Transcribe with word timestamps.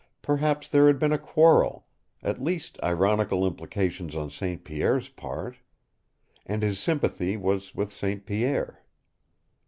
Perhaps 0.23 0.67
there 0.69 0.87
had 0.87 0.97
been 0.97 1.11
a 1.11 1.19
quarrel 1.19 1.85
at 2.23 2.41
least 2.41 2.79
ironical 2.81 3.45
implications 3.45 4.15
on 4.15 4.31
St. 4.31 4.63
Pierre's 4.63 5.09
part. 5.09 5.57
And 6.43 6.63
his 6.63 6.79
sympathy 6.79 7.37
was 7.37 7.75
with 7.75 7.91
St. 7.91 8.25
Pierre. 8.25 8.81